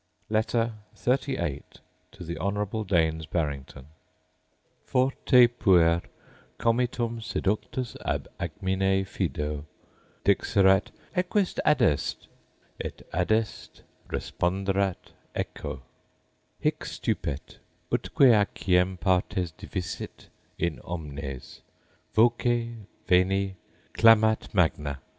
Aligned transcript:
Letter 0.31 0.73
XXXVIII 0.95 1.61
To 2.13 2.23
The 2.23 2.35
Honourable 2.39 2.83
Daines 2.85 3.27
Barrington 3.27 3.85
Fortè 4.83 5.47
puer, 5.47 6.01
comitum 6.57 7.19
seductus 7.21 7.95
ab 8.03 8.27
agmine 8.39 9.05
fido, 9.05 9.67
Dixerat, 10.25 10.89
ecquis 11.15 11.59
adest? 11.63 12.27
et, 12.83 13.03
adest, 13.13 13.83
responderat 14.09 15.11
echo. 15.35 15.83
Hic 16.59 16.79
stupet; 16.83 17.57
utque 17.91 18.25
aciem 18.33 18.99
partes 18.99 19.51
divisit 19.51 20.29
in 20.57 20.79
omnes; 20.83 21.61
Voce, 22.15 22.73
veni, 23.05 23.55
clamat 23.93 24.51
magna. 24.51 24.99